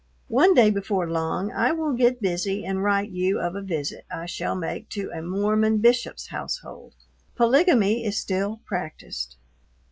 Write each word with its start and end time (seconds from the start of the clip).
One 0.33 0.55
day 0.55 0.71
before 0.71 1.07
long 1.07 1.51
I 1.51 1.71
will 1.73 1.93
get 1.93 2.23
busy 2.23 2.65
and 2.65 2.81
write 2.83 3.11
you 3.11 3.39
of 3.39 3.55
a 3.55 3.61
visit 3.61 4.03
I 4.09 4.25
shall 4.25 4.55
make 4.55 4.89
to 4.89 5.11
a 5.13 5.21
Mormon 5.21 5.77
bishop's 5.77 6.29
household. 6.29 6.95
Polygamy 7.35 8.03
is 8.03 8.17
still 8.17 8.61
practiced. 8.65 9.37